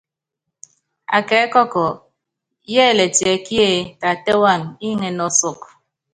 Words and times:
Akɛkɔkɔ, 1.17 1.85
yɛ́litiɛkíe, 2.73 3.69
tatɛ́ 4.01 4.35
wam, 4.41 4.61
iŋɛ́nɛ́ 4.89 5.27
ɔsɔkɔ. 5.31 5.67